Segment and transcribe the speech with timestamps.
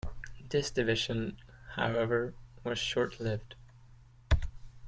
[0.49, 1.37] This division,
[1.75, 3.53] however, was short-lived.